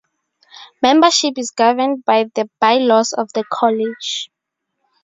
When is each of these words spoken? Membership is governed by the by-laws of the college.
Membership 0.81 1.37
is 1.37 1.51
governed 1.51 2.03
by 2.05 2.23
the 2.33 2.49
by-laws 2.59 3.13
of 3.13 3.31
the 3.33 3.43
college. 3.47 4.31